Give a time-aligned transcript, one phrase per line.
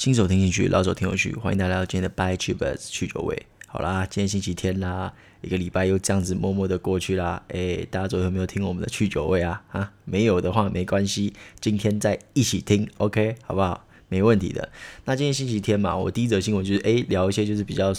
[0.00, 3.42] 新手听进去，老手听有趣，欢迎大家来到今天的 By Cheers 去酒味。
[3.66, 7.42] 好啦，今天星期天啦，一个礼拜又这样子默默的过去啦。
[7.48, 9.62] 诶，大家昨天有没有听我们的去酒味啊？
[9.72, 13.86] 啊，没有的话没关系，今天再一起听，OK，好不好？
[14.08, 14.70] 没问题的。
[15.04, 17.92] 那今天星期天嘛，我第一则新闻就是诶，聊一些就是比较。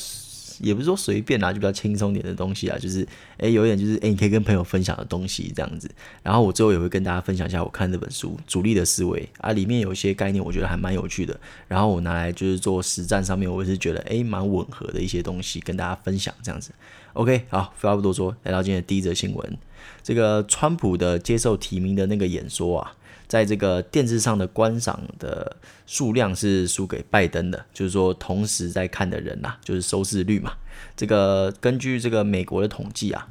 [0.62, 3.07] 也不是说随便啦，就比较轻松点的东西啊，就是
[3.38, 5.89] 诶，有一点就是诶，你可以跟朋友分享的东西这样子。
[6.23, 11.39] 然后我最后也会跟大家分享一下我看这本书《主力的思维》啊，里面有一些概念，我觉得还蛮有趣的。
[11.68, 16.71] 然后我拿来就是做实战上面，我也是觉得诶，蛮吻合的一些东西跟大家分享这样子。
[17.14, 19.57] OK，好，废话不多说，来到今天第一则新闻，
[20.02, 22.93] 这个川普的接受提名的那个演说啊。
[23.31, 25.55] 在这个电视上的观赏的
[25.87, 30.51] 数量是输给拜登的，就是说同时在看的人呐、啊，就是收视率嘛。
[30.97, 33.30] 这个根据这个美国的统计啊。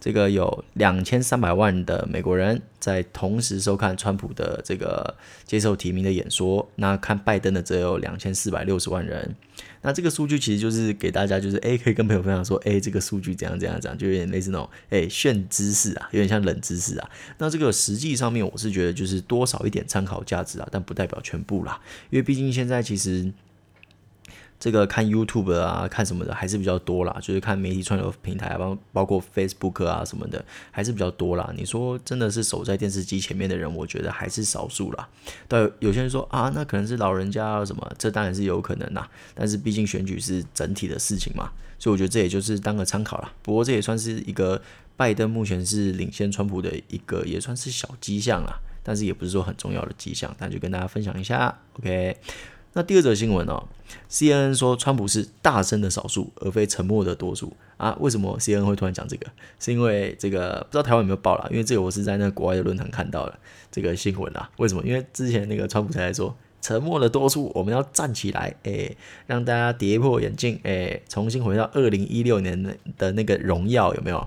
[0.00, 5.14] 这个有两千三百万的美国人在同时收看川普的这个
[5.44, 9.36] 接受提名的演说，那看拜登的则有两千四百六十万人。
[9.82, 17.10] 那这个数据其实就是给大家，就是哎，可以跟朋友分享说，哎，这个数据怎样怎样怎样，就有点类似那种哎炫知识啊，有点像冷知识啊。
[17.36, 23.30] 那这个实际上面，我是觉得就是多少一点参考价值啊，但不代表全部啦，因为毕竟现在其实。
[24.60, 31.50] 这个看 YouTube 啊，看什么的还是比较多啦，就是看媒体串流平台，包包括 Facebook 啊什么的，还是比较多啦。
[31.56, 35.08] 你说真的是守在电视机前面的人，我觉得还是少数啦。
[35.48, 39.08] 但有些人说啊，那可能是老人家什么，这当然是有可能啦。
[39.34, 43.32] 但是毕竟选举是整体的事情嘛，所以我觉得这也就是当个参考啦。
[43.42, 44.60] 不过这也算是一个
[44.94, 48.60] 拜登目前是领先川普的一个，也算是小迹象啦。
[48.82, 52.16] 但是也不是说很重要的迹象，那就跟大家分享一下，OK。
[52.72, 53.64] 那第二则新闻哦
[54.08, 57.96] ，CNN 说川普是大声的少数，而非沉默的多数啊。
[57.98, 59.26] 为什么 CNN 会突然讲这个？
[59.58, 61.48] 是因为这个不知道台湾有没有报啦？
[61.50, 63.38] 因为这个我是在那个国外的论坛看到的
[63.72, 64.48] 这个新闻啦。
[64.58, 64.82] 为什么？
[64.84, 74.24] 因为之前那个川普才在说沉默的多数，我们要站起来，诶，让大家跌破眼镜，诶，重新回到二零一六年的那个荣耀，有没有？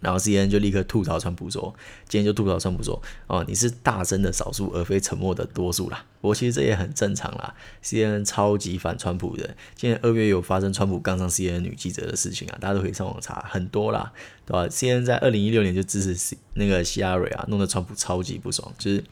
[0.00, 1.74] 然后 C N 就立刻吐槽川普说
[2.08, 6.04] ：“今天就吐槽川普说，哦，你是大声的少数，而非沉默的多数啦。
[6.20, 7.54] 不过其实这也很正常啦。
[7.82, 9.56] C N 超级反川普的。
[9.74, 14.12] 今年二月有发生川普杠上 C N 女记者的事情啊，大家都可以上网查，很多啦，
[14.46, 18.72] 对吧？C N 在二零一六年就支持那个希拉蕊啊，弄得川普超级不爽。
[18.78, 19.02] 就是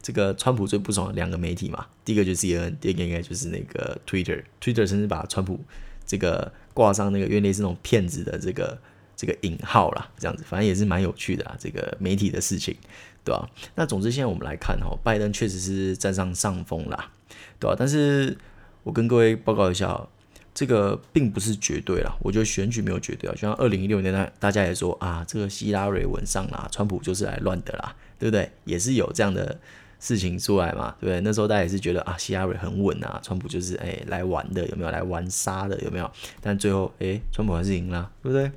[0.00, 5.58] 这个川普最不爽的两个媒体嘛，第一个就是 C N，第二个应该就是那个 Twitter，Twitter 甚至把川普
[6.06, 8.78] 这个挂上那个院内是那种骗子的这个。”
[9.18, 11.56] 这个引号啦，这样子，反正也是蛮有趣的啊。
[11.58, 12.76] 这个媒体的事情，
[13.24, 13.50] 对吧？
[13.74, 17.10] 那总之，现在我们来看哈，拜登确实是占上上风啦，
[17.58, 17.74] 对吧？
[17.76, 18.38] 但是
[18.84, 20.06] 我跟各位报告一下，
[20.54, 22.16] 这个并不是绝对啦。
[22.22, 23.34] 我觉得选举没有绝对啊。
[23.34, 28.48] 就像二零一六年，大大家也说啊，这个希拉蕊稳上啦，川普就是来乱的啦，对不对？
[28.64, 29.58] 也是有这样的
[29.98, 31.20] 事情出来嘛，对不对？
[31.22, 36.08] 那时候大家也是觉得啊，希拉蕊很稳啊，川普就是哎来玩的，有没有来玩杀的，有没有？
[36.40, 38.50] 但最后哎，川普还是赢了，对不对？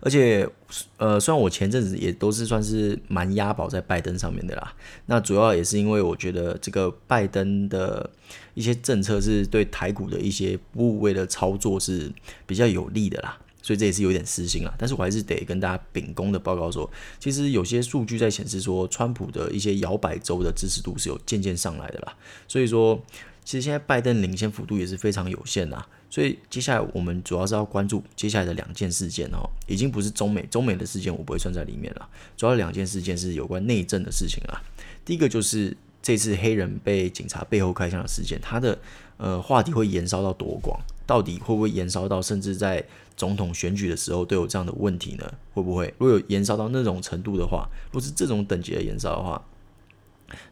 [0.00, 0.48] 而且，
[0.96, 4.74] 呃，虽然我前阵子也都是算是蛮押宝在拜登上面的啦，
[5.06, 8.08] 那主要也是因为我觉得这个拜登的
[8.54, 12.10] 一些政策是对台股的一些部位的操作是
[12.46, 14.74] 比较有利的啦，所以这也是有点私心啦。
[14.78, 22.14] 但是我还是得跟大家秉公的报告说，其实有些数据在显示说，川普的一些摇摆州的支持度是有渐渐上来的啦，
[22.48, 23.02] 所以说。
[23.42, 34.60] 其实现在拜登领先幅度也是非常有限的，所以接下来我们主要是要关注接下来的两件事件哦，已经不是中美，中美的事件我不会算在里面了，主要两件事件是有关内政的事情啊。
[35.04, 38.76] 第一个就是这次黑人被警察背后开枪的事件，它的
[39.18, 40.78] 呃话题会延烧到多广？
[41.06, 42.84] 到底会不会延烧到甚至在
[43.16, 45.32] 总统选举的时候都有这样的问题呢？
[45.54, 45.94] 会不会？
[45.98, 49.40] 如果有延烧到那种程度的话，不是这种等级的延烧的话。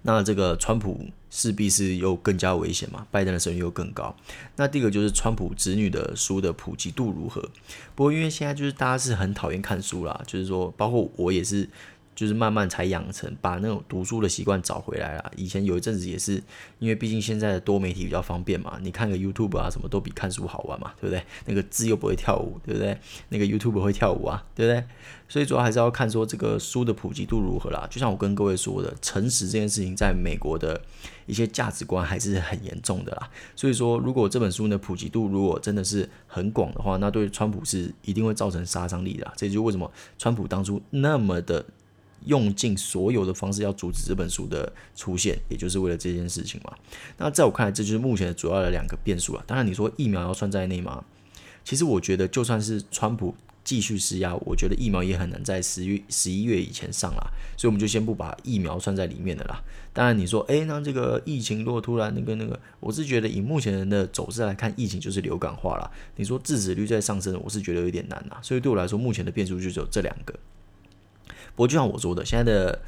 [0.03, 4.15] 那这个川普势必是又更加危险嘛，拜登的声音又更高。
[4.57, 7.41] 那第二个就是川普子女的书的普及度如何？
[7.95, 11.69] 不过因为现在就是大家是很讨厌看书啦，就是说包括我也是。
[12.19, 15.33] 就是慢慢才养成把那种读书的习惯找回来了。
[15.37, 16.43] 以前有一阵子也是，
[16.81, 21.23] 因为毕竟现在的多媒体比较方便嘛，你看个 YouTube 啊，什么都比看书好玩嘛，对不对？
[21.47, 22.99] 那个字又不会跳舞，对不对？
[23.29, 24.85] 那个 YouTube 会跳舞啊，对不对？
[25.29, 27.87] 所以主要还是要看说这个书的普及度如何啦。
[27.89, 30.81] 就像我跟各位说的，诚实这件事情在美国的
[31.27, 33.31] 一些价值观还是很严重的啦。
[33.55, 39.33] 所以说，如果这本书的普及度如果真的是很广的话，那对川普是一定会造成杀伤力的。
[39.37, 39.89] 这就为什么
[40.19, 41.65] 川普当初那么的。
[42.27, 46.73] 用尽所有的方式要阻止这本书的出现，也就是为了这件事情嘛。
[47.17, 49.45] 那在我看来，这就是目前的主要的两个变数了。
[49.47, 51.05] 当然，你说疫苗要算在内吗？
[51.65, 59.63] 其实我觉得，就算是川普继续施压，我觉得疫苗也很难在十月、十一月以前上啦，所以我们就先不把疫苗算在里面的啦。
[59.93, 65.91] 当然，你说，诶，那这个疫情如果突然那个那个，我是觉得以目前人的走势来看，疫情就是流感化了。
[66.17, 68.39] 你说致死率在上升，我是觉得有点难啦。
[68.43, 70.35] 所以对我来说，目前的变数就只有这两个。
[71.59, 72.81] 不过就像我说的，现在的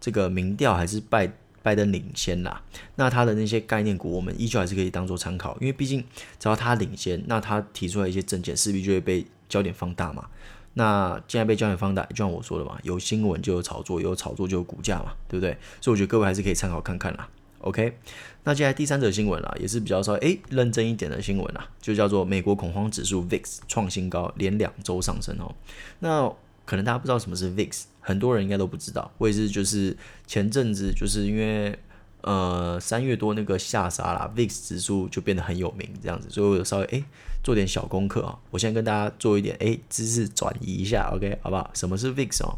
[0.00, 1.30] 这个民调还是拜
[1.62, 2.62] 拜登领先啦。
[2.96, 6.02] 那他的那些概念股，我们依旧还是可以当做参考，因为毕竟
[6.38, 10.24] 只要他领先，那他提出来一些政见势必就会被焦点放大嘛。
[10.72, 15.54] 那既然被焦点放大，就像我说的嘛，有新闻就有炒作，有炒作就有股价嘛，对不对？
[15.82, 17.28] 所以我觉得各位还是可以参考看看啦。
[17.58, 17.98] OK，
[18.44, 25.54] 那接下来第三则新闻啦，也是比较稍微诶认真一点的新闻啦，就叫做美国恐慌指数 VIX 创新高，连两周上升哦。
[25.98, 26.32] 那
[26.64, 29.10] 可能大家不知道什么是 VIX，很多人应该都不知道。
[29.18, 29.96] 我也是，就是
[30.26, 31.78] 前阵子就是因为。
[32.26, 37.04] 呃，三月多那个下杀啦，VIX 指数就变得很有名，这样子，所以我稍微诶
[37.42, 38.38] 做点小功课啊。
[38.50, 41.70] 我先跟大家做一点诶知识转移一下，OK，好不好？
[41.74, 42.56] 什么是 VIX 哦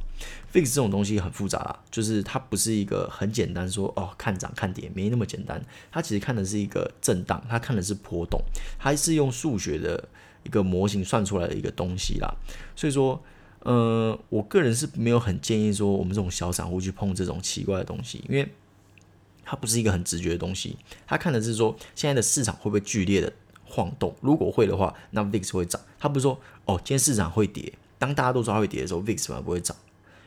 [0.52, 5.60] ？VIX 这种东西很复杂啦，就是它不是一个很简单说哦看涨看跌，没那么简单。
[5.90, 8.40] 它其实看的是一个震荡，它看的是波动，
[8.78, 10.08] 它是用数学的
[10.44, 12.32] 一个模型算出来的一个东西啦。
[12.76, 13.20] 所以说，
[13.66, 18.48] 呃，我个人是没有很建议说我们这种小散户去碰这种奇怪的东西，因为。
[19.48, 20.76] 它不是一个很直觉的东西，
[21.06, 23.32] 它看的是说现在的市场会不会剧烈的
[23.64, 25.80] 晃动，如果会的话，那 VIX 会涨。
[26.00, 29.76] 它不是说哦，今天市场会跌，当大家都说它会跌的时候，VIX 反而不会涨，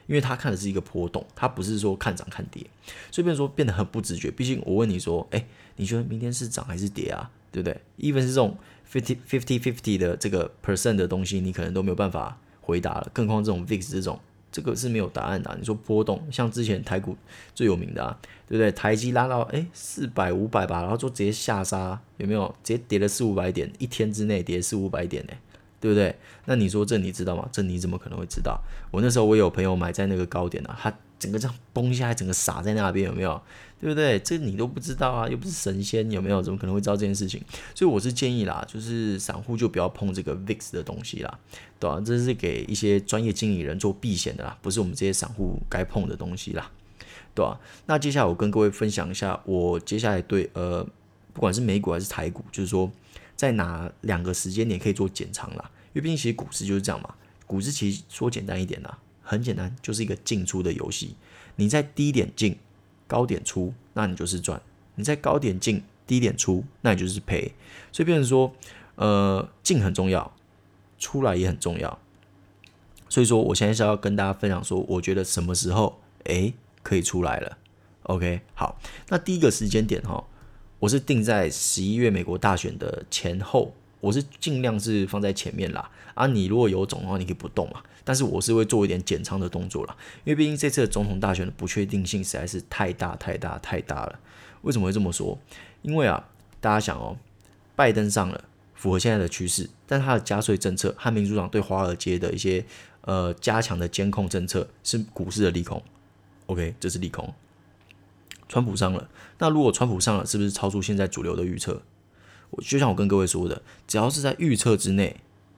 [0.07, 2.65] 因为它看的是一个波动，它不是说看涨看跌，
[3.11, 4.31] 所以变说变得很不直觉。
[4.31, 5.45] 毕竟我问你说，哎，
[5.75, 7.29] 你觉得明天是涨还是跌啊？
[7.51, 8.57] 对不对？even 是这种
[8.89, 12.39] fifty fifty fifty 的这个 percent 的东西，你可能都没有办法
[12.69, 14.19] 回答了，更况这种 VIX 这种。
[14.51, 15.55] 这个是没有答案的。
[15.59, 17.15] 你说波动，像之前台股
[17.53, 18.17] 最有名的啊，
[18.47, 18.71] 对不对？
[18.71, 22.47] 台积拉到诶四百五百吧，然后就直接下杀，有没有？
[22.63, 25.33] 直接跌了四五百点，一天之内跌四五百点呢，
[25.79, 26.15] 对不对？
[26.45, 27.47] 那你说这你知道吗？
[27.51, 28.59] 这你怎么可能会知道？
[28.89, 30.93] 我那时候我有朋友买在那个高点啊，他。
[31.19, 33.39] 整个这样崩下来，整个洒在那边，有没有？
[33.81, 34.19] 对不对？
[34.19, 36.41] 这你都不知道啊，又不是神仙，有没有？
[36.41, 37.41] 怎么可能会知道这件事情？
[37.73, 41.39] 所以我是建议啦，就是散户就不要碰这个 VIX 的东西啦，
[41.79, 42.03] 对吧、啊？
[42.05, 46.69] 这是给一些专业经理人做避险的啦，不是我们这些散户该碰的东西啦，
[47.33, 47.55] 对吧、啊？
[47.85, 50.85] 那接下来我跟各位分享一下，我接下来对呃，
[51.31, 52.91] 不管是美股还是台股，就是说
[53.37, 57.15] 在哪两个时间点可以做减仓啦，因为毕竟其实股市就是这样嘛，
[57.47, 58.97] 股市其实说简单一点啦。
[59.29, 61.15] 很简单，就是一个进出的游戏。
[61.57, 62.57] 你在低点进，
[63.05, 64.59] 高点出，那你就是赚；
[64.95, 67.53] 你在高点进，低点出，那你就是赔。
[67.91, 68.51] 所以变成说，
[68.95, 70.33] 呃，进很重要，
[70.97, 71.99] 出来也很重要。
[73.07, 77.59] 所以说，我现在是要跟大家分享说，我觉得什么时候诶可以出来了。
[78.03, 80.25] OK，好，那第一个时间点哈，
[80.79, 83.75] 我是定在十一月美国大选的前后。
[84.01, 87.83] 我是尽量是放在前面啦，啊，你如果有种的话，你可以不动嘛。
[88.09, 94.19] 但是我是会做一点减仓的动作啦，因为毕竟这次的总统大选的不确定性实在是太大太大太大了。
[94.63, 95.37] 为什么会这么说？
[95.83, 96.27] 因为啊，
[96.59, 97.17] 大家想哦，
[97.75, 102.65] 拜登上了，符合现在的趋势，但他的加税政策和民主党对华尔街的一些
[103.01, 105.79] 呃加强的监控政策是股市的利空。
[106.47, 107.31] OK，这是利空。
[108.47, 109.07] 川普上了，
[109.37, 111.83] 那如果川普上了，是不是超出现在主流的预测？
[112.49, 115.17] 我就像我跟各位说的，只要是在预测之内，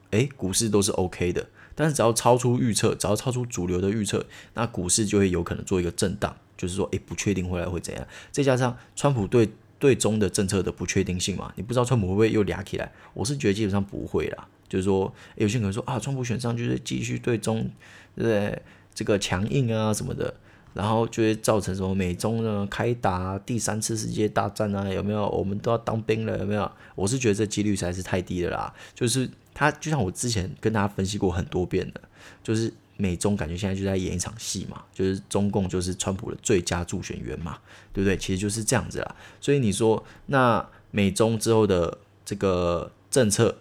[0.09, 1.47] 诶，股市都是 OK 的。
[1.75, 8.07] 但是只要超出预测，只要超出主流的预测，那股市就会有可能做一个震荡，就是说，诶，不确定未来会怎样。
[8.31, 12.92] 再加上川普对对中的政策的不确定性嘛，你不知道川普会不会又俩起来。
[13.13, 17.69] 我是觉得基本上不会啦，就是说，有些人可能说啊，川普选上就是继续对中，
[18.16, 18.61] 对不对？
[18.94, 20.33] 这个强硬啊什么的。
[20.73, 24.87] 然后就会造成什么美中呢开打第三次世界大战啊？
[24.87, 25.28] 有没有？
[25.28, 26.40] 我们都要当兵了？
[26.40, 26.71] 有没有？
[26.95, 28.73] 我是觉得这几率实在是太低了啦。
[28.95, 32.02] 就是他就像我之前跟大家分析过很多遍的，
[32.44, 37.58] 就是美中感觉现在就在演一场戏嘛，就是中共就是川普的最佳助选员嘛，
[37.94, 38.18] 对不对？
[38.18, 39.16] 其实就是这样子啦。
[39.40, 43.58] 所以你说那美中之后的这个政策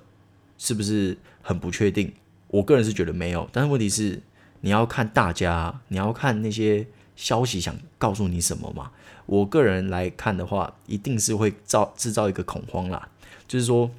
[0.58, 2.12] 是不是很不确定？
[2.48, 4.20] 我个人是觉得没有，但是问题是
[4.60, 6.86] 你要看大家，你要看那些。
[7.16, 8.92] 消息想告诉你什么嘛？
[9.26, 13.10] 我个人来看的话，一定是会造制造一个恐慌啦。
[13.46, 13.90] 就是说，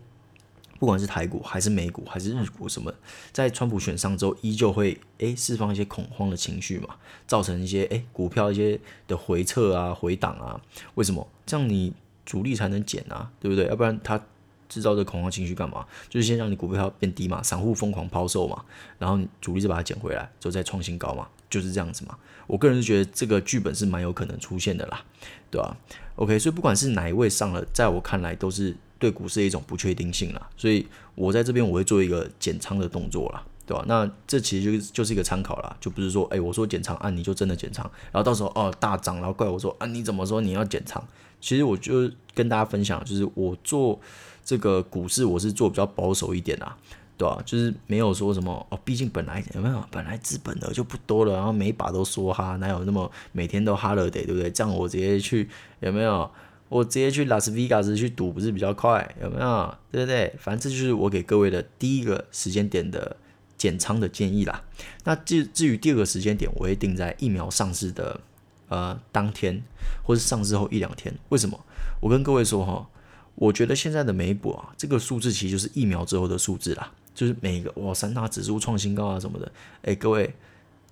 [0.82, 2.92] 不管是台股还是美股还是日股什么，
[3.32, 6.96] 在川普选上之后，依旧会诶释放一些恐慌的情绪嘛，
[7.28, 10.60] 造成一些诶股票一些的回撤啊、回档啊。
[10.96, 11.28] 为什么？
[11.46, 11.94] 这样你
[12.26, 13.68] 主力才能减啊，对不对？
[13.68, 14.20] 要不然他
[14.68, 15.86] 制造这恐慌情绪干嘛？
[16.10, 18.66] 就是先让你股票变低嘛，散户疯狂抛售嘛，
[18.98, 21.28] 然后主力就把它捡回来，之后再创新高嘛。
[21.48, 25.04] 就是这样子嘛，我个人是觉得这个剧本是蛮有可能出现的啦，
[25.52, 25.78] 对吧
[26.16, 33.84] ？OK，所以不管是哪一位上了，在我看来都是对股市的一种不确定性啦，所以我在这边我会做一个减仓的动作啦对吧？
[33.88, 41.03] 那这其实就是就是一个参考啦，就不是说，哎，我说减仓啊，你就真的减仓，然后到时候哦大涨，然后怪我说啊，你怎么说你要减仓？
[41.39, 44.00] 其实我就跟大家分享，就是我做
[44.46, 46.77] 这个股市，我是做比较保守一点啊，
[47.17, 47.41] 对吧？
[47.46, 54.51] 就是没有说什么哦，毕竟本来有没有，本来资本额就不多了，然后每一把都说哈，哪有那么每天都哈了得，对不对？
[54.51, 56.29] 这样我直接去有没有？
[56.72, 59.13] 我直接去拉斯维加斯去赌，不是比较快？
[59.22, 59.78] 有没有？
[59.92, 60.34] 对不对？
[60.40, 63.18] 反正这就是我给各位的第一个时间点的
[63.58, 64.63] 减仓的建议啦。
[65.04, 68.22] 那至至于第二个时间点，我会定在疫苗上市的
[68.70, 69.62] 呃当天，
[70.01, 71.13] 或是上市后一两天。
[71.28, 71.60] 为什么？
[72.00, 72.88] 我跟各位说哈，
[73.36, 79.51] 我觉得现在的美股啊，这个数字其实就是疫苗之后的数字啦，就是每一个哇三大指数创新高啊什么的。
[79.82, 80.34] 哎，各位。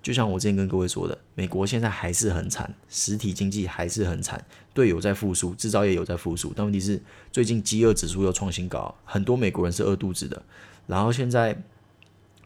[0.02, 4.42] 就像我之前跟各位说的，美国现在还是很惨，实体经济还是很惨，
[4.72, 10.42] 对，有在复苏，制造业有在复苏，但问题是最近饥饿指数又创新高，很多美国人是饿肚子的。
[10.86, 11.62] 然后现在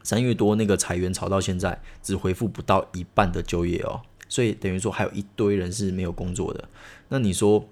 [0.03, 6.69] 三月多那个裁员潮到现在只恢复不到一半的就业哦，所以等于说还有一堆人是没有工作的。
[7.09, 7.69] 那你说？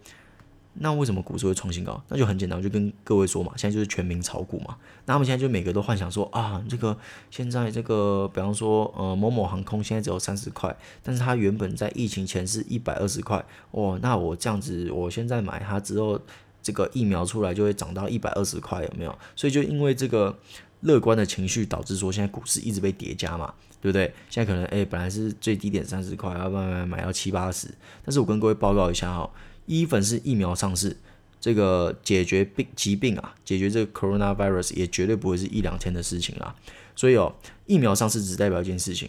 [0.74, 2.02] 那为什么股市会创新高？
[2.08, 4.76] 那就很简单，我就跟各位说嘛，现在就是全民炒股嘛。
[5.04, 6.96] 那他们现在就每个都幻想说啊，这个
[7.30, 16.18] 现在这个，比方说呃某某航空现在只有三十块，但是它原本在疫情前是一百二十块，哦，那我这样子，我现在买它之后，
[16.62, 19.18] 这个疫苗出来就会涨到一百二十块，有没有？
[19.36, 20.34] 所以就因为这个
[20.80, 24.12] 乐观的情绪，导致说现在股市一直被叠加嘛，对不对？
[24.30, 27.68] 现在可能哎本来是最低点三十块，要慢慢买到七八十，
[28.02, 29.30] 但是我跟各位报告一下哈。
[29.66, 30.96] 一粉是疫苗上市，
[31.40, 36.54] 这个解决病疾病啊，解决这个 coronavirus 也绝对不会是一两天的事情啦。
[36.94, 37.34] 所以哦，
[37.66, 39.08] 疫苗上市只代表一件事情，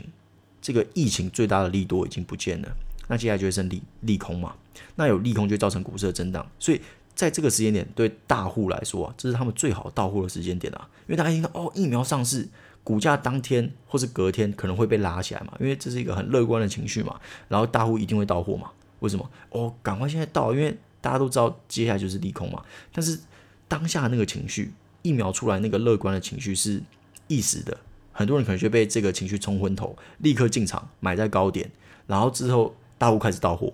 [0.62, 2.70] 这个疫情最大的利多已经不见了，
[3.08, 4.56] 那接下来就会剩利利空嘛。
[4.96, 6.80] 那有利空就造成股市的震荡，所以
[7.14, 10.90] 在这个时间点，对大户来说啊，这是他们最好到货的时间点啊。
[11.08, 12.48] 因为大家听到哦，疫苗上市，
[12.84, 17.20] 股价当天或是隔天可能会被拉起来嘛，因为这是一个很乐观的情绪嘛，
[17.50, 18.72] 然后大户一定会到货嘛。
[19.04, 19.30] 为什么？
[19.50, 22.64] 哦，赶快现在到，因为大家都知道接下来就是利空嘛。
[22.94, 23.20] 但是
[23.68, 26.82] 当下那个情绪，疫苗出来那个乐观的情绪是
[27.28, 27.78] 一时的，
[28.14, 31.70] 很多人可能就被这个情绪冲昏头，立刻进场买在高点，
[32.08, 33.74] 然后之后大户开始到货。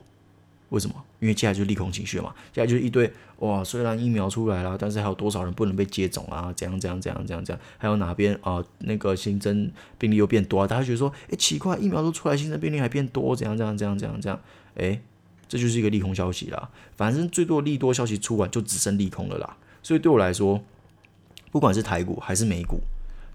[0.69, 0.95] 为什么？
[1.19, 2.33] 因为接下来就是利空情绪嘛。
[2.51, 6.53] 接下来就是一堆哇，虽然疫苗出来了，但是还有多少人不能被接种啊？
[6.55, 7.61] 怎样怎样怎样怎样怎样？
[7.77, 10.67] 还有哪边啊、那个新增病例又变多啊？
[10.67, 13.35] 大家觉得说，诶，奇怪，疫苗都出来，新增病例还变多？
[13.35, 14.39] 怎样怎样怎样怎样怎样？
[14.75, 15.01] 诶。
[15.49, 19.57] 这就是一个利空消息啦，反正最多利多消息出完就只剩利空了啦。
[19.83, 20.63] 所以对我来说，
[21.51, 22.79] 不管是台股还是美股，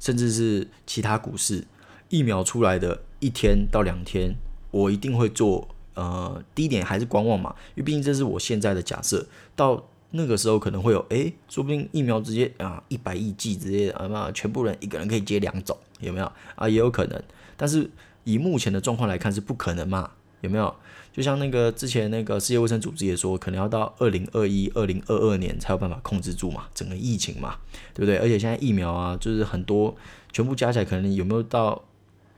[0.00, 1.66] 甚至是其他股市，
[2.08, 4.34] 疫苗出来的一天到两天，
[4.70, 5.68] 我一定会做。
[5.96, 9.24] 呃，第一点还是观望嘛，因为毕竟这是我现在的假设。
[9.54, 9.80] 到
[10.10, 16.68] 那个时候可能会有，诶，说不定疫苗直接啊一百亿剂直接啊嘛，全部人一个人可以接两种，有没有啊？
[16.68, 17.22] 也有可能，
[17.56, 17.88] 但是
[18.24, 20.74] 以目前的状况来看是不可能嘛，有没有？
[21.14, 27.56] 就像那个之前那个世界卫生组织也说，可能要到二零二一、二零二二年才有办法控制住嘛，整个疫情嘛，
[27.94, 28.16] 对不对？
[28.16, 29.94] 而且现在疫苗啊，就是很多
[30.32, 31.80] 全部加起来，可能有没有到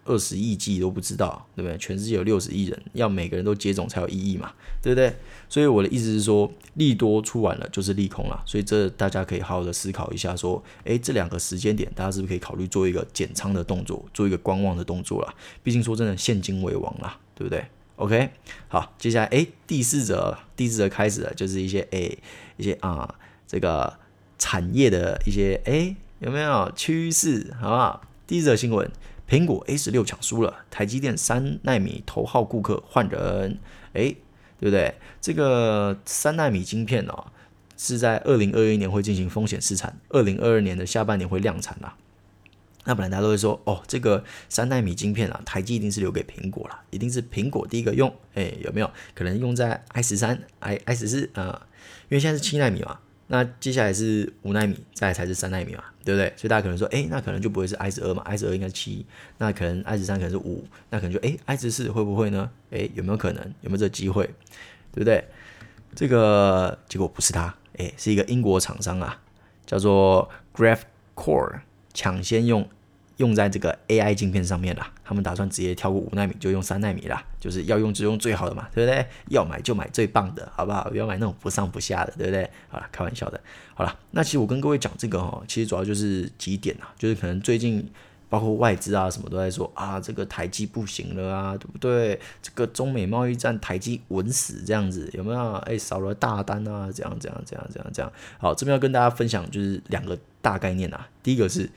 [0.04, 1.78] 二十亿剂都不知道，对不对？
[1.78, 4.52] 全世界有六十亿人，要每个人都接种才有意义嘛，
[4.82, 5.16] 对不对？
[5.48, 15.34] 所以我的意思是说，利多出完了就是利空了，所以这大家可以好好的思考一下，说，诶，这两个时间点，大家是不是可以考虑做一个减仓的动作，做一个观望的动作啦？
[15.62, 17.64] 毕竟说真的，现金为王啦，对不对
[17.96, 18.30] ？OK，
[18.68, 22.18] 好，接下来诶，第四则，第四则开始了，就是一些诶，
[22.56, 23.14] 一些啊，
[23.46, 23.98] 这个
[24.38, 27.54] 产业的一些诶，有没有趋势？
[27.60, 28.02] 好不好？
[28.26, 28.90] 第一则新闻，
[29.28, 33.58] 苹果 A 十六抢输了，台积电三纳米头号顾客换人，
[33.94, 34.16] 诶，
[34.58, 34.94] 对不对？
[35.20, 37.26] 这个三纳米晶片哦，
[37.76, 41.96] 是在二零二一年会进行风险试产，二零二二年的下半年会量产啦。
[42.86, 51.66] 那本来大家都会说，哦，这个三奈米晶片啊，台积一定是留给苹果了，一定是苹果第一个用，哎，有没有可能用在 i 十三、i i 十四啊？
[52.08, 56.32] 因为现在是七奈米嘛，那接下来是五奈米，再来才是三奈米嘛，对不对？
[56.36, 59.04] 所以大家可能说，哎，那可能就不会是 i 十二嘛，i 十二应该是七，
[59.38, 62.48] 那可能 i 十三可能是五，那可能就哎 i 十四会不会呢？
[62.70, 63.42] 哎，有没有可能？
[63.62, 64.24] 有没有这个机会？
[64.92, 65.24] 对不对？
[65.96, 69.20] 这个结果不是它，哎，是一个英国厂商啊，
[69.66, 71.60] 叫做 Graphcore，
[71.92, 72.68] 抢先用。
[73.18, 79.06] 用在这个 AI 晶片上面啦，他们打算直接跳过五纳米，就用三纳米啦，就是要用就用最好的嘛，对不对？
[79.28, 80.90] 要买就买最棒的，好不好？
[80.90, 82.50] 不要买那种不上不下的，对不对？
[82.68, 83.40] 好了，开玩笑的。
[83.74, 87.90] 好了，那其实我跟各位讲这个哈，其实主要就是几点啊，就是可能最近
[88.28, 92.20] 包括外资啊什么都在说啊，这个台积不行了啊，对不对？
[92.42, 95.52] 这个中美贸易战台积稳死这样子，有没有？
[95.64, 98.12] 哎，少了大单啊，这样这样这样这样这样。
[98.38, 101.70] 好，这边要跟大家分享就是两个大概念啊，第一个是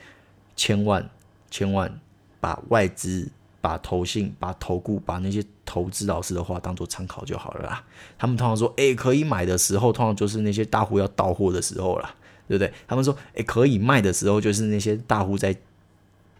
[0.58, 1.10] 千万。
[1.50, 2.00] 千万
[2.40, 3.30] 把外资、
[3.62, 7.84] 把投信、把投顾、把那些投资老师的话当做参考就好了啦。
[8.18, 12.14] 他们通常说，诶，可以买的时候，通常就是那些大户要到货的时候啦，
[12.48, 12.74] 对不对？
[12.88, 15.56] 他们说，诶，可以卖的时候，就是那些大户在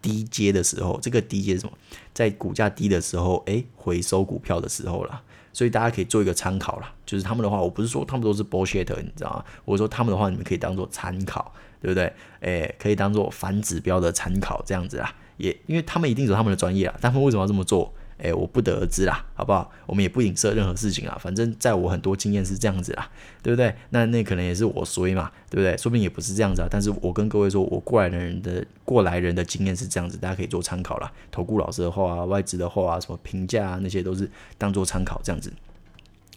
[0.02, 1.00] 低阶的时候。
[1.02, 1.74] 这个低阶什么？
[2.14, 5.22] 在股价低的时候，诶，回收股票的时候啦。
[5.52, 6.94] 所以大家可以做一个参考啦。
[7.06, 9.44] 就是他们的话，我不是说他们都是 bullshit，你知道吗？
[9.66, 12.12] 我说他们的话，你们可以当做参考，对不对？
[12.42, 15.14] 诶，可以当做反指标的参考，这样子啊。
[15.38, 17.94] 也因为他们一定有他们的专业啊，他们为什么要这么做？
[18.18, 19.72] 诶，我不得而知啦，好不好？
[19.86, 23.10] 我们也不影射任何事情啊，反正在我很多经验是这样子啦，
[23.42, 23.74] 对不对？
[23.92, 25.78] 那那可能也是我衰嘛，对不对？
[25.78, 31.10] 说不定也不是这样子啊，但是我跟各位说，我过来的人的过来人的经验是这样子，大家可以做参考啦。
[31.32, 35.54] 投顾老师的话啊，外资的话啊，什么评价啊，那些都是当做参考这样子。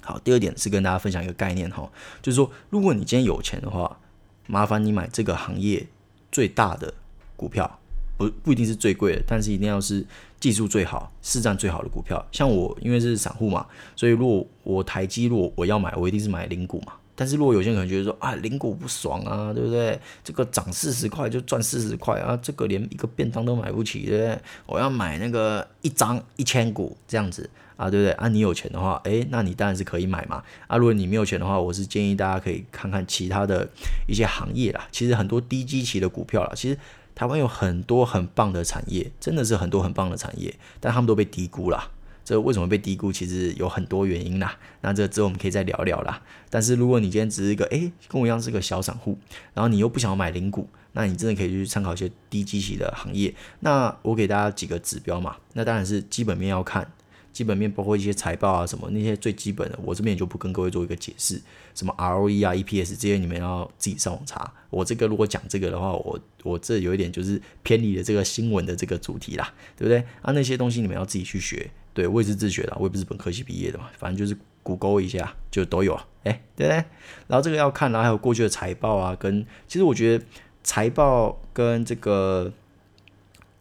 [0.02, 1.90] 好，第二点是跟大家分享一个概念哈，
[2.22, 3.98] 就是说，如果你今天有钱的话，
[4.52, 5.86] 麻烦你买这个行业
[6.30, 6.92] 最大的
[7.36, 7.78] 股票。
[8.18, 10.04] 不不一定是最贵的，但是一定要是
[10.38, 12.24] 技术最好、市占最好的股票。
[12.30, 13.66] 像我，因为是散户嘛，
[13.96, 16.92] 所以如果我台积，如果我要买，我一定是买零股嘛。
[17.16, 19.98] 但是如果有些人可能觉得说啊，零股不爽啊，对不对？
[20.22, 24.38] 这个涨四十块就赚四十块啊，这个连一个便当都买不起，对不对？
[24.66, 28.12] 我要买那个一张一千股这样子啊，对不对？
[28.12, 30.42] 啊，你有钱的话，诶，那你当然是可以买嘛。
[30.66, 33.68] 啊，如果你没有钱的话，我是建议大家可以看看其他的
[34.06, 34.86] 一些行业啦。
[34.90, 36.78] 其实很多低基期的股票啦，其实。
[37.14, 41.90] 台湾有很多很棒的产业，真的是很多很棒的产业，但他们都被低估了。
[42.24, 43.12] 这为什么被低估？
[43.12, 44.56] 其实有很多原因啦。
[44.80, 46.22] 那这之后我们可以再聊聊啦。
[46.48, 49.18] 但是如果你今天只是一个诶，跟我一样是个小散户，
[49.52, 53.34] 然后你又不想要买零股，那你真的可以去参考一些低基期的行业。
[53.60, 55.36] 那我给大家几个指标嘛。
[55.52, 56.90] 那当然是基本面要看。
[57.32, 61.40] 基本面包括一些财报啊，什么那些最基本的，我这边也就不跟各位做一个解释。
[61.74, 64.52] 什么 ROE 啊、EPS 这些，你们要自己上网查。
[64.68, 69.98] 我这个如果讲这个的话，我我这有一点就是偏离了这个新闻的这个主题啦，对不对？
[70.20, 71.70] 啊，那些东西你们要自己去学。
[71.94, 75.98] 对，我也是自学的，我也不是本科系毕业的嘛，反正就是谷歌一下就都有。
[76.24, 76.76] 哎，对不对？
[77.26, 80.24] 然后这个要看，然后还有过去的财报啊，跟其实我觉得
[80.62, 82.52] 财报跟这个。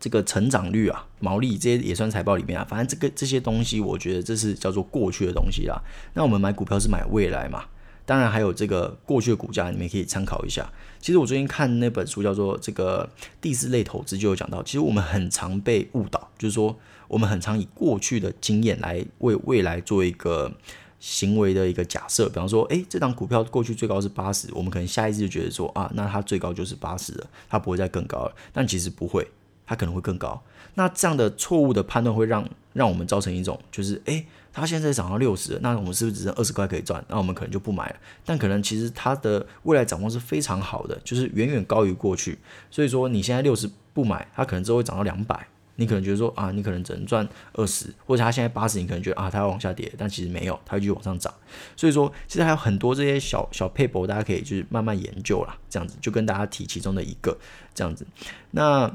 [0.02, 2.68] 这个成长率啊，毛利这些也算财报里面啊。
[2.70, 5.82] 反正这个这些东西，我觉得这是叫做过去的东西啦。
[6.16, 7.64] 那我们买股票是买未来嘛？
[8.04, 10.68] 当然还有这个过去的股价，你们可以参考一下。
[11.00, 13.08] 其实我最近看那本书叫做《这个
[13.40, 16.76] 第四类投资》，就有讲到，其实我们很常被误导，就是说
[17.08, 20.52] 我们很常以过去的经验来为未来做一个
[21.00, 22.28] 行为的一个假设。
[22.28, 28.36] 比方说，诶，这档股票过去最高是八十，我们可能下意识就觉得说啊，那它最高就是八十了，它不会再更高了。
[28.52, 29.26] 但其实不会。
[29.72, 37.02] 它可能会更高，那这样的错误的判断会让让我们造成一种，就是诶，它现在涨到六十，那我们是不是只剩二十块可以赚？
[37.08, 37.96] 那我们可能就不买了。
[38.26, 42.38] 但可能其实它的未来展望是非常好的，就是远远高于过去。
[42.70, 51.34] 所以说你现在六十不买，它可能之后会涨到两百，你可能觉得说啊，你可能只能赚二十，或者它现在八十，你可能觉得啊，它要往下跌，但其实没有，它会继续往上涨。
[51.78, 55.58] 所以说，其实还有很多这些小小撇步，大家可以就是慢慢研究啦。
[55.70, 57.38] 这样子就跟大家提其中的一个
[57.74, 58.06] 这样子，
[58.52, 58.94] 那。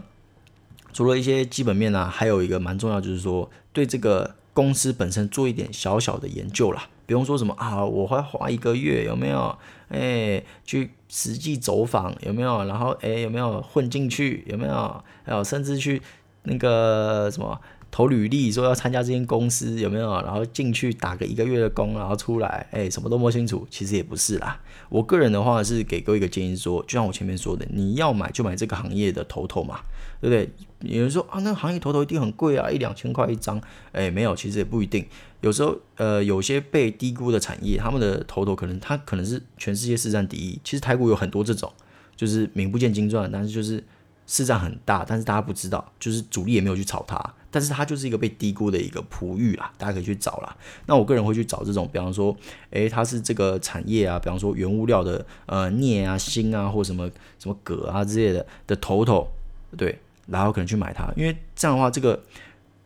[0.96, 6.88] 除了一些基本面啊，还有一个蛮重要，就是说对这个公司本身做一点小小的研究啦。
[7.04, 9.54] 不用说什么啊，我会花一个月有没有？
[9.90, 12.64] 哎，去实际走访有没有？
[12.64, 15.04] 然后哎，有没有混进去有没有？
[15.22, 16.00] 还有甚至去
[16.44, 17.60] 那个什么？
[17.96, 20.10] 投履历说要参加这间公司有没有？
[20.20, 24.60] 然后进去打个一个月的工，然后出来，哎，什么都摸清楚，其实也不是啦。
[24.90, 29.80] 我个人的话是给各位一个建议说，就像我前面说的，你要买就买这个行业的头头嘛，
[30.20, 30.94] 对不对？
[30.94, 33.58] 有人说啊，那行业头头一定很贵啊，一两千块一张，
[33.92, 35.06] 哎，没有，其实也不一定。
[35.40, 40.60] 有时候，呃，有些被低估的产业，他们的头头可能他可能是全世界市占第一。
[40.62, 41.72] 其实台股有很多这种，
[42.14, 43.82] 就是名不见经传，但是就是
[44.26, 47.34] 市占很大，但是大家不知道，就是主力也没有去炒它。
[47.48, 50.54] 但是它就是一个被低估的一个璞玉啦，大家可以去找啦。
[50.84, 52.36] 那我个人会去找这种，比方说，
[52.70, 59.26] 诶，它是这个产业啊，比方说原物料的呃镍啊、锌啊，或什么什么铬啊之类的的头头，
[59.74, 62.22] 对，然后可能去买它，因为这样的话，这个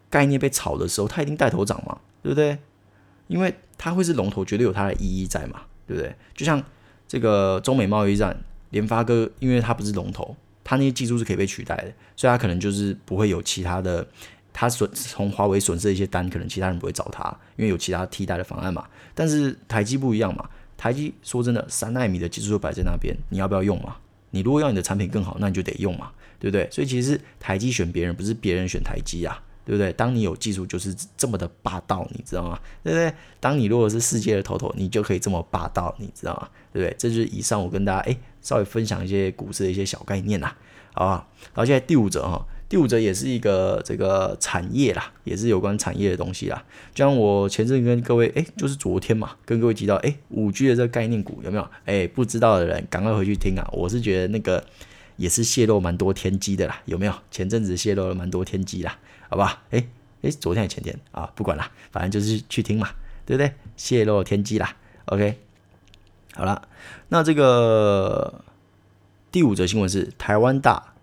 [0.08, 2.56] 概念被炒的时候，它一定带头涨嘛，对不对？
[3.26, 6.14] 因为它会是龙头，绝对有它的意义在嘛，对不对？
[6.34, 6.62] 就像
[7.08, 8.36] 这个中美贸易战，
[8.70, 14.06] 联发科，因为它不是龙头，他那些技术是可以被取代的，所以他可能就是不会有其他的。
[14.52, 17.24] 他损从华为损失一些单，可能其他人不会找他，
[17.56, 18.84] 因为有其他替代的方案嘛。
[19.14, 23.96] 但是台积不一样嘛，台积说真的，三纳米的技术就摆在那边，你要不要用嘛？
[24.30, 26.68] 你如果要你的产品更好，那你就得用嘛，对不对？
[26.68, 29.92] 所以其实台积选别人，不是别人选台积啊，对不对？
[29.92, 32.58] 当你有技术，就是这么的霸道，你知道吗？
[32.82, 33.12] 对不对？
[33.38, 36.48] 当你如果是世界的头头，你就可以这么霸道，你知道吗？
[36.72, 36.94] 对不对？
[36.98, 40.56] 这就是以上我跟大家诶稍微分享一些股市的一些小概念啦，
[40.94, 41.28] 好吧？
[41.54, 42.46] 然后现在第五则哈。
[42.70, 46.64] 第五则也是一个这个产业啦，也是有关产业的东西啦。
[46.94, 51.68] 就像我前阵跟各位，哎，就是昨天嘛，跟各位提到，哎，五 G 的这个概念股有没有？
[51.84, 53.68] 哎，不知道的人赶快回去听啊！
[53.72, 54.64] 我是觉得那个
[55.16, 57.14] 也是泄露蛮多天机的啦，有没有？
[57.32, 58.96] 前阵子泄露了蛮多天机啦，
[59.30, 59.62] 好吧？
[59.70, 59.86] 哎
[60.22, 61.32] 哎，昨天还是前天啊？
[61.34, 62.90] 不管了，反正就是去听嘛，
[63.24, 63.54] 对不对？
[63.76, 65.40] 泄露天机啦，OK。
[66.34, 66.68] 好了，
[67.08, 68.44] 那这个
[69.30, 70.94] 第五则新闻是台湾大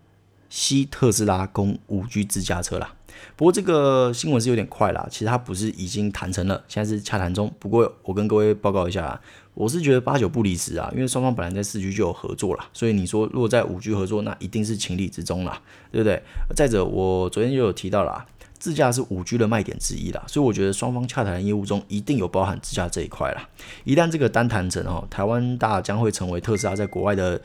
[0.50, 2.94] 吸特斯拉供五 G 自驾车啦。
[3.36, 7.54] 不过这个新闻是有点快啦，其实它不是已经谈成了，现在是洽谈中。
[7.60, 9.20] 不过我跟各位报告一下，
[9.54, 16.22] 我是觉得八九不离十啊，因为双方本来在四 G 就有合作啦，所以你说如果在五 G 合作，那一定是情理之中啦，对不对？
[16.56, 18.26] 再者，我昨天就有提到啦。
[18.60, 23.48] 自驾是五 G 的卖点之一啦，所以我觉得双方洽谈的业务中一定有包含自驾这一块啦。
[23.84, 27.40] 一旦这个单谈成哦，台湾大将会成为特斯拉在国外的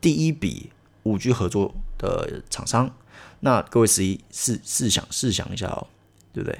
[0.00, 0.70] 第一笔
[1.04, 2.90] 五 G 合作的厂商。
[3.40, 5.86] 那各位十一试试想试想一下哦，
[6.32, 6.58] 对不对？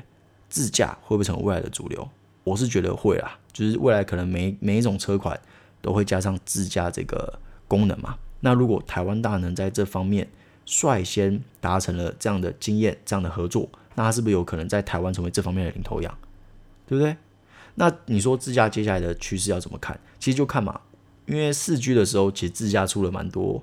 [0.48, 2.08] 自驾会不会成为未来的主流？
[2.42, 5.38] 我是觉得会啦，就是未来可能每每一种车款
[5.80, 7.38] 都会加上自驾这个
[7.68, 8.16] 功能嘛。
[8.40, 10.26] 那如果台湾大能在这方面
[10.64, 16.18] 率先达成了这样的经验、这样的合作，那它是不是有可能在台湾成为这方面的领头羊，
[16.86, 17.16] 对不对？
[17.74, 20.00] 那你说自驾接下来的趋势要怎么看？
[20.18, 20.80] 其实就看嘛，
[21.26, 23.62] 因为四 G 的时候，其实自驾出了蛮多，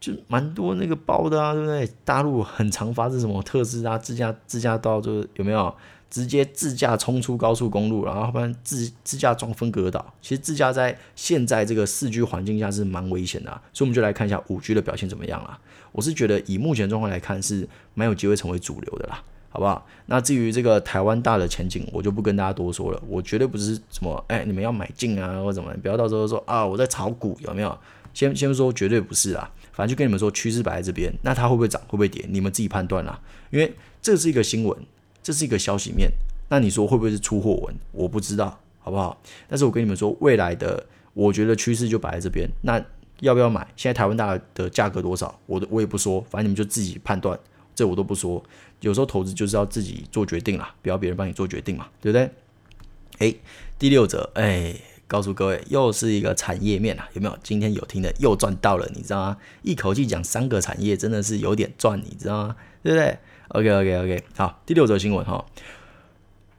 [0.00, 1.88] 就蛮多那个包的啊，对不对？
[2.04, 5.74] 大陆很常发生什么特斯拉自驾自驾到，就是有没有
[6.08, 10.14] 直接自驾冲出高速公路，然后不然自自驾撞分隔岛？
[10.22, 15.58] 其实自驾在现在这个四 G 环境下是蛮危险的，所以我们就来看一下五 G 的表现怎么样啦。
[15.92, 19.22] 我是觉得以目前状况来看，是蛮有机会成为主流的啦。
[19.50, 19.86] 好不好？
[20.06, 23.02] 那至于这个台湾大的前景，我就不跟大家多说了。
[23.08, 27.76] 我绝对不是什么，哎，你们要买进啊，或者怎么，不要到时候说啊，我在炒股，有没有？
[28.12, 29.50] 先先说，绝对不是啦。
[29.78, 33.20] 反正就跟你们说，趋势摆在这边，那它会不会涨，会不会跌，你们自己判断啦。
[33.50, 34.76] 因为这是一个新闻，
[35.22, 36.10] 这是一个消息面。
[36.48, 37.76] 那你说会不会是出货文？
[37.92, 39.22] 我不知道，好不好？
[39.46, 42.50] 但是我跟你们说，未来的，我觉得趋势就摆在这边。
[42.62, 42.84] 那
[43.20, 43.64] 要不要买？
[43.76, 45.38] 现在台湾大的价格多少？
[45.46, 47.38] 我我也不说，反正你们就自己判断。
[47.76, 48.44] 这我都不说，
[48.80, 52.28] 有时候投资就是要自己做决定啦，不要别人帮你做决定嘛，对不对？
[53.18, 53.32] 哎，
[53.78, 54.74] 第六则，哎，
[55.08, 57.36] 告诉各位，又是一个产业面啊，有没有？
[57.42, 59.36] 今天有听的又赚到了，你知道吗？
[59.62, 62.56] 一口气讲三个产业，真的是有点赚，你知道吗？
[62.82, 63.18] 对不对
[63.48, 65.44] ？OK OK OK，好，第六则新闻哈，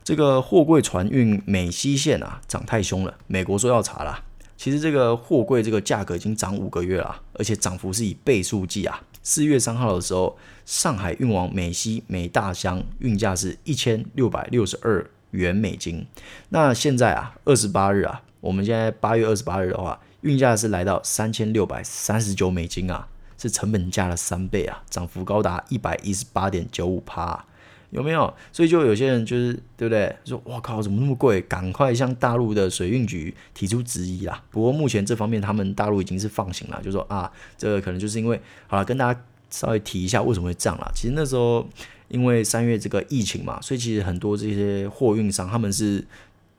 [0.04, 4.24] 这个货柜船运美西线啊，涨太凶了，美国说要查啦。
[4.58, 9.02] 其实这个货柜这个价格已经涨五个月了，而且涨幅是以倍数计啊。
[9.22, 16.06] 四月三号的时候，上海运往美西每大箱运价是一千六百六十二元美金。
[16.50, 27.46] 那现在啊，二十八日啊，我们现在八月二十八日的话，运价是来到三千六百三十九美金啊，是成本价的三倍啊，涨幅高达一百一十八点九五帕。
[27.92, 28.32] 有没有？
[28.52, 30.16] 所以就有些人就是对不对？
[30.24, 31.42] 说哇靠，怎么那么贵？
[31.42, 34.44] 赶快向大陆的水运局提出质疑啦！
[34.52, 40.92] 不过目前这方面他们大陆已经是放行了，就说啊，这个可能就是因为好了，跟大家稍微提一下为什么会这样啦。
[40.94, 41.68] 其实那时候
[42.10, 46.06] 因为三月这个疫情嘛，所以其实很多这些货运商他们是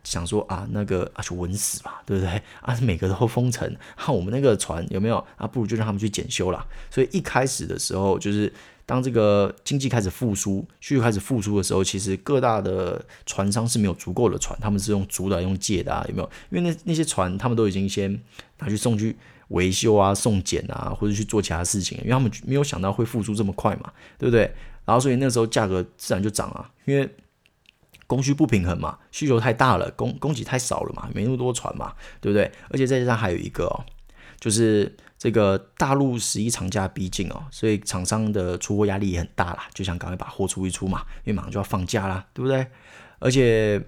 [0.04, 2.42] 想说啊，那个啊就稳死吧，对不对？
[2.62, 5.46] 啊，每个都封城，那，我们那个船有没有啊？
[5.46, 6.66] 不如就让他们去检修啦。
[6.90, 8.52] 所以一开始的时候就是。
[8.86, 16.28] 当这个经济开始复苏，需求开始复苏的时候，其实各大的船商是没有足够的船，他们是用租的、用借的啊，有没有？
[16.50, 18.20] 因为那那些船，他们都已经先
[18.58, 19.16] 拿去送去
[19.50, 24.52] 维修啊、送检啊，或者去做其他事情，因为他们没有想到会复苏这么快嘛，对不对？
[24.84, 27.08] 然后所以那时候价格自然就涨啊，因为
[28.10, 32.50] 供需不平衡嘛，需求太大了，供供给太少了嘛，没那么多船嘛，对不对？
[32.70, 33.84] 而且再加上还有一个哦，
[34.40, 34.96] 就是。
[35.20, 42.66] 这个大陆十一长假逼近哦，所以厂商的出货压力也很大啦，就想赶快把货出一出嘛，因为马上就要放假啦，对不对？
[43.18, 43.78] 而且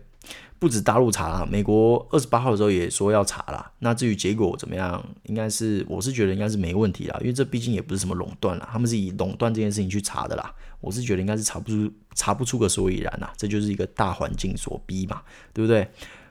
[0.58, 3.72] 不止大陆查啦，美国二十八号的时候也说要查啦。
[3.80, 10.54] 那至于结果怎么样，应该是我是觉得应该是没问题啦，因为这毕竟也不是什么垄断啦，他们是以垄断这件事情去查的啦。
[10.80, 15.88] 我是觉得应该是查不出查不出个所以然啦，这就是一个大环境所逼嘛，对不对？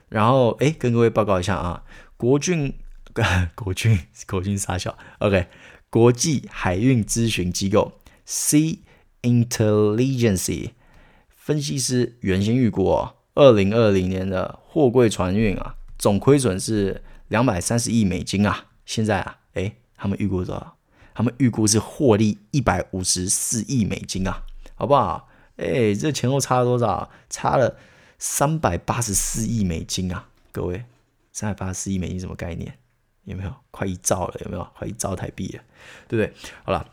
[0.08, 1.82] 然后诶，跟各位报告一下啊，
[2.16, 2.74] 国军。
[3.54, 5.46] 国俊国俊傻笑，OK，
[5.90, 8.78] 国际海运咨询机构 Sea
[9.20, 10.70] Intelligence
[11.28, 18.66] 分析师原先预估，二零二零年的货柜船运啊，总亏损是两百三十亿美金啊。
[18.84, 20.76] 现在啊，诶，他们预估多少？
[21.14, 24.42] 他们预估是获利一百五十四亿美金啊，
[24.74, 25.28] 好不好？
[25.56, 27.10] 诶，这前后差了多少？
[27.30, 27.76] 差了
[28.18, 30.84] 三百八十四亿美金啊，各位，
[31.32, 32.78] 三百八十四亿美金什么概念？
[33.24, 34.40] 有没有快一兆了？
[34.44, 35.62] 有没有快一兆台币了？
[36.08, 36.34] 对不对？
[36.64, 36.86] 好了，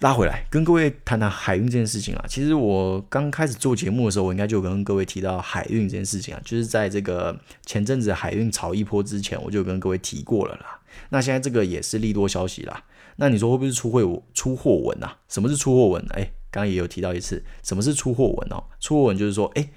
[0.00, 2.24] 拉回来跟各位谈谈海运这件事情啊。
[2.26, 10.80] 其实我刚开始做节目的时候，我应该就跟各位提到海运这件事情啊，就是在这个前阵子海运炒一波之前，我就跟各位提过了啦。
[11.10, 12.82] 那现在这个也是利多消息啦。
[13.16, 15.18] 那你说会不会出货出货文啊？
[15.28, 16.02] 什么是出货文？
[16.14, 18.64] 哎，刚刚也有提到一次，什么是出货文哦？
[18.80, 19.68] 出货文就是说，哎，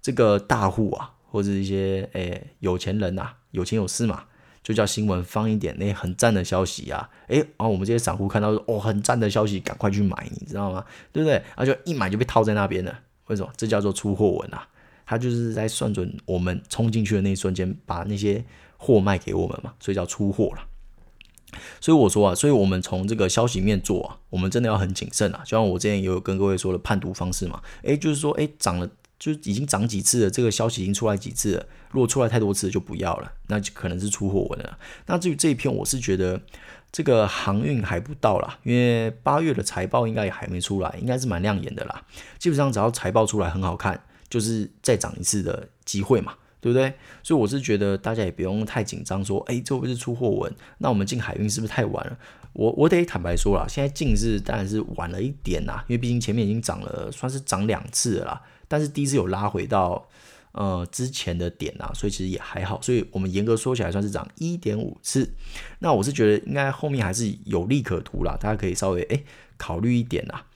[0.00, 4.24] 这个大户啊，或者一些哎有钱人呐，有钱有势嘛。
[4.66, 10.84] 就叫新闻放一点那很赞的消息啊，诶，然后我们这些散户看到说哦很赞的消息，赶快去买，你知道吗？
[11.12, 11.34] 对不对？
[11.34, 12.92] 然后就一买就被套在那边了。
[13.28, 13.52] 为什么？
[13.56, 14.66] 这叫做出货文啊，
[15.06, 18.44] 他就是在算准我们冲进去的那一瞬间，把那些
[18.76, 20.66] 货卖给我们嘛，所以叫出货了。
[21.80, 25.42] 所以我说啊，所以我们从这个消息面做啊，我们真的要很谨慎啊。
[25.44, 28.90] 就像我之前也有跟各位说的判读方式嘛，诶，就是说诶，涨了。
[29.18, 31.66] 就已经涨几次了，这个消息已经出来几次了。
[31.90, 34.78] 如果出来太多次就不要了，那就可能是出货文了。
[35.06, 36.40] 那至于这一篇，我是觉得
[36.92, 42.04] 这个航运还不到啦，因为八月的财报应该也还没出来，应该是蛮亮眼的啦。
[42.38, 43.98] 基本上只要财报出来很好看，
[44.28, 46.92] 就是再涨一次的机会嘛，对不对？
[47.22, 50.54] 所以我是觉得大家也不用太紧张，说，哎，这不是出货文？
[50.78, 52.18] 那我们进海运是不是太晚了？
[52.52, 58.42] 我我得坦白说啦，现在进是当然是晚了一点啦，因为毕竟前面已经涨了，算是涨两次了啦。
[58.68, 60.08] 但是第一次有拉回到
[60.52, 65.28] 呃之前的点啊，所以其实也还好，所以我们严格说起来算是涨一点五次。
[65.80, 69.24] 那我是觉得应该后面还是有利可图啦，大家可以稍微诶
[69.56, 70.46] 考虑一点啦。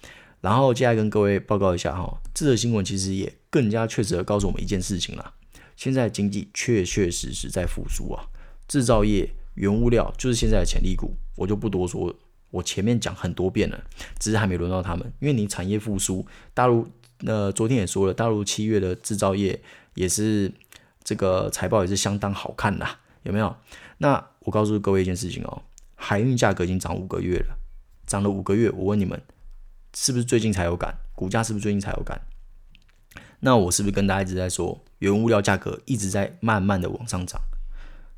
[0.41, 5.35] 然后接下来跟各位报告一下哈，这则新闻其实也更加确实的告诉我们一件事情啦，
[5.77, 8.25] 现在经济确确实实在复苏啊，
[8.67, 12.17] 制造业、原物料就是现在的潜力股，我就不多说了，
[12.51, 13.85] 我前面讲很多遍了，
[14.19, 16.89] 只是还没轮到他们，因为你产业复苏，大陆。
[17.21, 19.61] 那昨天也说了，大陆七月的制造业
[19.95, 20.51] 也是
[21.05, 22.87] 这个财报也是相当好看的，
[23.25, 23.55] 有没有？
[23.99, 25.63] 那我告诉各位一件事情哦，
[25.95, 27.59] 海运价格已经涨五个月了，
[28.07, 29.21] 涨了五个月，我问你们，
[29.95, 30.95] 是不是最近才有感？
[31.15, 32.23] 股价是不是最近才有感？
[33.41, 37.41] 那我是不是跟大家一直在说，原物料价格一直在慢慢的往上涨？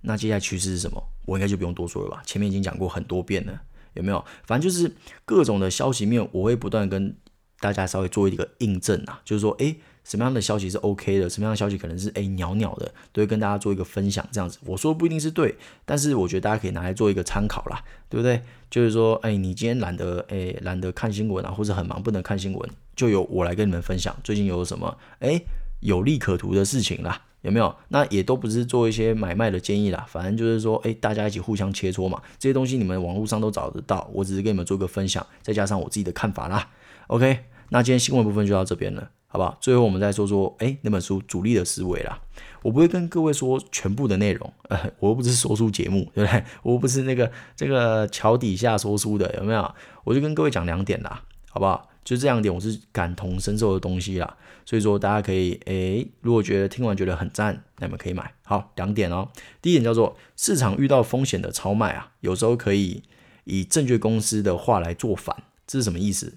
[0.03, 1.03] 那接下来趋势是什么？
[1.27, 2.23] 我应该就不用多说了吧？
[2.25, 3.62] 前面已经讲过很多遍了，
[3.95, 4.25] 有没有？
[4.45, 7.17] 反正就是各种的消息面，我会不断跟。
[7.62, 14.59] 大家稍微做一个印证啊，就是说，诶，什么样的消息是 OK 的，什么样的消息可能是诶鸟鸟的，都会跟大家做一个分享，这样子。
[14.66, 18.42] 我说不一定是对，但是我觉得大家可以拿来做一个参考啦，对不对？
[18.68, 25.44] 就是说，诶，你今天懒得，诶，懒得看新闻啊，或者很忙不能看新闻，就由我来跟你们分享最近有什么，诶，
[25.79, 27.72] 有利可图的事情啦，有没有？
[27.88, 36.68] 那也都不是做一些买卖的建议啦，反正就是说，诶，大家一起互相切磋嘛，这些东西你们网络上都找得到，我只是跟你们做个分享，再加上我自己的看法啦
[37.07, 37.52] ，OK。
[37.72, 39.56] 那今天新闻部分就到这边了，好不好？
[39.58, 42.20] 最后我们再说说，哎，那本书《主力的思维》啦。
[42.61, 46.44] 我不会跟各位说全部的内容，呃，我又不是说书节目，对不对？
[46.62, 49.74] 我又不是那个这个桥底下说书的，有没有？
[50.04, 51.88] 我就跟各位讲两点啦，好不好？
[52.04, 54.37] 就这两点，我是感同身受的东西啦。
[54.66, 58.35] 所以说大家可以，哎，如果觉得听完觉得很赞，那么可以买。
[58.44, 59.28] 好，两点哦。
[59.62, 63.02] 第一点叫做市场遇到风险的超卖啊，有时候可以
[63.44, 65.35] 以证券公司的话来做反，
[65.66, 66.35] 这是什么意思？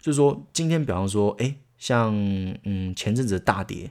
[0.00, 2.14] 就是说，今天比方说，哎，像
[2.64, 3.90] 嗯前阵子的大跌，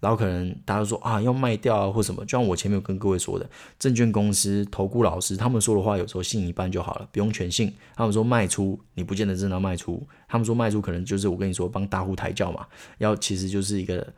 [0.00, 7.72] 然后可能大家说啊要卖掉啊或什么，就像我前面有跟各位说的，证券公司、投顾老师他们说的话，有时候信一半就好了，不用全信。
[7.94, 10.04] 他们说卖出，你不见得真的卖出。
[10.28, 12.66] 他们说卖出，可能就是我跟你说帮大户抬轿嘛，
[12.98, 14.12] 要其实就是一个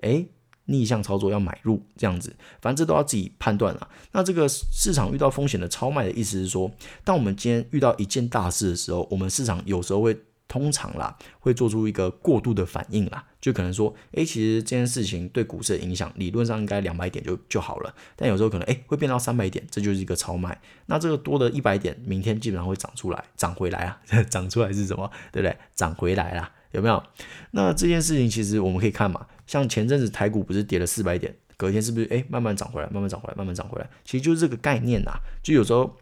[0.00, 0.24] 哎
[0.64, 3.88] 逆向操作要买入这样子，反正这都要自己判断了。
[4.10, 6.70] 那这个市场遇到风险的超卖的意思是说，
[7.04, 10.18] 当我们今天遇到一件大事的时候，我们市场有时候会。
[10.48, 20.58] 通常啦，会做出一个过度的反应啦，就可能说，诶，其实这件事情对股市的影响，理论上应该两百点就就好了，但有时候可能，诶，会变到三百点，这就是一个超卖。
[20.86, 25.10] 那这个多的一百点，明天基本上会涨出来，涨回来啊， 涨出来是什么？
[25.30, 25.54] 对不对？
[25.74, 27.02] 涨回来啦，有没有？
[27.50, 35.94] 那这件事情其实我们可以看嘛，像前阵子台股不是跌了四百点，隔天是不是，诶，慢慢涨回来，慢慢涨回来，慢慢涨回来，其实就是这个概念呐，就有时候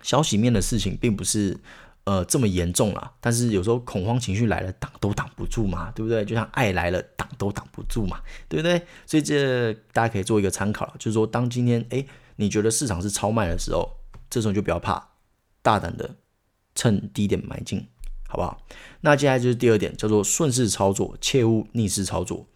[0.00, 1.58] 消息面的事情并不是。
[2.08, 6.24] 呃，这么严重了，但是有时候恐慌情绪来了，挡都挡不住嘛，对不对？
[6.24, 8.18] 就像爱来了，挡都挡不住嘛，
[8.48, 8.80] 对不对？
[9.04, 13.86] 所以这大家可以做一个参考，就是说，当今天诶你觉得市场是超卖的时候，
[14.30, 15.06] 这时候就不要怕，
[15.60, 16.16] 大胆的
[16.74, 17.86] 趁低点买进，
[18.26, 18.62] 好不好？
[19.02, 22.46] 那接下来就是第二点，叫做顺势操作，切勿逆势操作。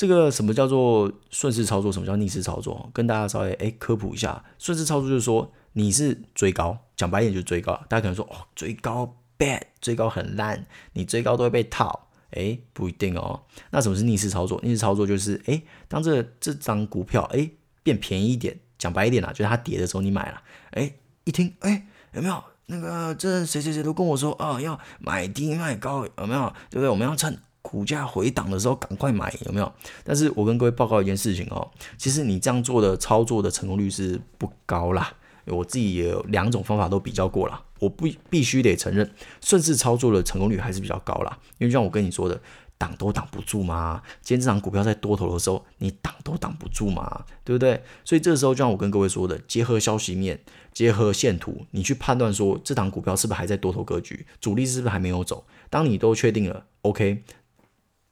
[0.00, 1.92] 这个什么叫做顺势操作？
[1.92, 2.88] 什么叫逆势操作？
[2.94, 5.52] 跟大家稍微诶科普一下，顺势操作就是说。
[5.74, 7.74] 你是追高，讲白一点就是追高。
[7.86, 12.08] 大家可能说哦，追高 bad，追高很烂，你追高都会被套。
[12.30, 13.42] 诶，不一定哦。
[13.72, 14.58] 那什么是逆势操作？
[14.64, 21.84] 逆势操作就是，诶，当这这张股票诶变便宜一点，讲白一点啦，就是它跌的时候你买了，诶，一听诶，
[22.14, 22.42] 有没有？
[22.66, 26.52] 那个这谁谁谁都跟我说啊，要买低卖高，有没有？
[26.70, 26.88] 对不对？
[26.88, 29.72] 我们要趁股价回档的时候赶快买，有没有？
[30.04, 35.12] 但是我跟各位报告一件事情哦，其实你这样做的操作的成功率是不高啦。
[35.46, 41.38] 我自己也有两种方法都比较过了，我不必须得承认，顺势操作的成功率还是比较高啦。
[41.58, 42.40] 因为就像我跟你说的。
[42.80, 44.00] 挡都挡不住嘛！
[44.22, 47.82] 今天这场股票在多头的时候，你挡都挡不住嘛，对不对？
[48.06, 50.40] 所以这时候就像我跟各位说的，结合消息面，
[50.72, 55.44] 结合线图，你去判断说这档股票是不是还在多头格局，主力是不是还没有走？
[55.68, 57.22] 当你都确定了，OK，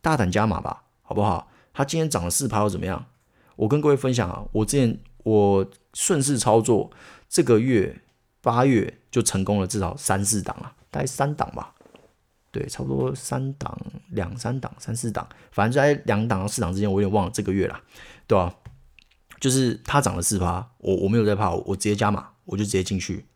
[0.00, 1.50] 大胆加码吧，好不好？
[1.72, 3.06] 它今天涨了四趴又怎么样？
[3.56, 6.90] 我跟各位分享啊，我之前我顺势操作，
[7.28, 8.00] 这个月
[8.40, 11.74] 八月就成功了至少三四档了，大概三档吧。
[12.50, 13.78] 对，差不多三档、
[14.10, 17.78] 两三档、三四档，反正在两档到四档之间，我有点忘了这个月了，
[18.26, 18.54] 对吧、
[19.38, 23.26] 就是它涨了四趴，我我没有在怕，我直接加码，我就直接进去，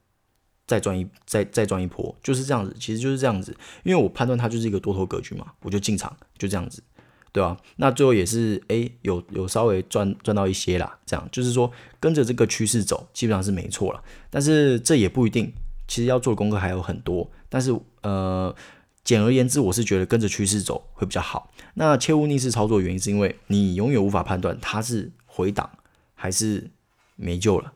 [0.72, 6.82] 再赚一再再赚一波，就是这样子，其实就是这样子，因为我判断它就是一个多头格局嘛，我就进场，就这样子，
[7.30, 7.56] 对吧、啊？
[7.76, 15.52] 那最后也是哎，有有稍微赚赚到一些啦，这样就是说跟着这个趋势走，基本上是没错了，但是这也不一定，
[15.86, 18.54] 其实要做功课还有很多，但是呃。
[19.04, 21.50] 简而言之，我是觉得跟着趋势走会比较好。
[21.74, 25.68] 那切勿逆势操作原因是因为你永远无法判断它是回档
[26.14, 26.70] 还是
[27.16, 27.72] 没救了。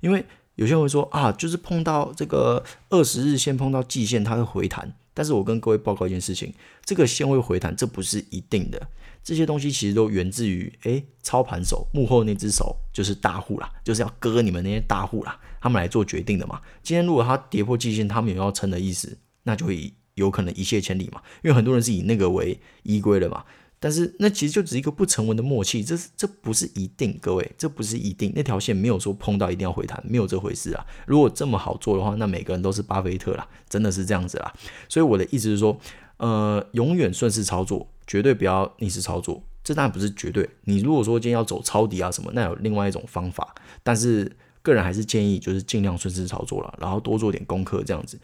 [0.00, 4.94] 因为有些人会说啊，就是碰到这个二十日线碰到季线，它会回弹。
[5.12, 6.52] 但是我跟各位报告一件事情，
[6.84, 8.88] 这个线会回弹，这不是一定的。
[9.22, 16.60] 这些东西其实都源自于诶，操盘手幕后那只手就是大户啦，就是要割你们那些大户啦，他们来做决定的嘛。
[16.82, 19.92] 今天如果它跌破季线，他们有要撑的意思，那就会。
[20.14, 23.44] 有可能一泻千里嘛，因为很多人是以那个为依归的嘛。
[23.84, 28.32] 但是那其实就只是一个不成文的默契，这是这不是一定，各位，这不是一定。
[28.34, 30.86] 那条线没有说碰到一定要回弹，没有这回事啊。
[31.06, 34.50] 如果这么好做的话，那每个人都是巴菲特啦，真的是这样子啦。
[34.88, 35.78] 所以我的意思是说，
[36.16, 39.44] 呃，永远顺势操作，绝对不要逆势操作。
[39.62, 40.48] 这当然不是绝对。
[40.62, 43.54] 你如果说今天要走抄底啊什么，那有另外一种方法。
[43.82, 48.18] 但是个人还是建议就是尽量顺势操作了，然后多做点功课，这样子，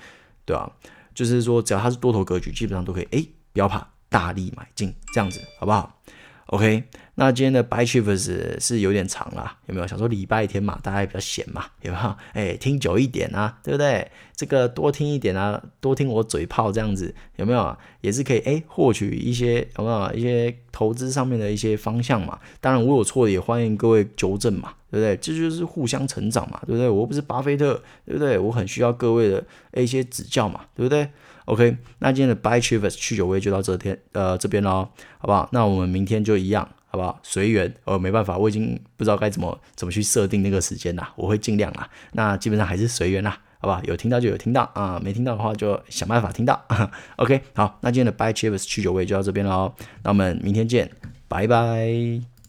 [0.47, 0.73] 对吧？
[1.15, 3.09] 就是说，只要它是多头格局，基本上都可以。
[3.11, 5.99] 哎，不要怕，大力买进，这样子好不好
[6.47, 6.83] ？OK，
[7.15, 9.87] 那今天的 Buy Chiefs 是有点长了，有没有？
[9.87, 12.17] 想说礼拜天嘛，大家也比较闲嘛，有没有？
[12.35, 14.11] 哎，听久一点啊，对不对？
[14.35, 17.77] 这个多听一点啊，多听我嘴炮这样子，有没有？
[18.01, 22.39] 也是可以哎，获取一些有没有一些投资上面的一些方向嘛？
[22.61, 24.75] 当然，我有错也欢迎各位纠正嘛。
[24.91, 25.17] 对不对？
[25.19, 26.89] 这就是互相成长嘛，对不对？
[26.89, 28.37] 我不是巴菲特，对不对？
[28.37, 29.45] 我很需要各位的
[29.75, 31.09] 一些指教嘛，对不对
[31.51, 35.49] ？OK，那今天的 Buy Chiefs 去酒味就到这天呃这边喽，好不好？
[35.51, 37.19] 那我们明天就一样，好不好？
[37.25, 41.91] 随缘，呃，没办法，我已经不知道该怎么怎么去设定那个时间啦，我会尽量啦。
[42.13, 43.83] 那基本上还是随缘啦，好不好？
[43.83, 46.65] 有听到就有听到啊，没听到的话就想办法听到。
[47.17, 50.89] OK，好，那今天的 Buy Chiefs 去酒味就到这边喽，那我们明天见，
[51.27, 52.40] 拜拜。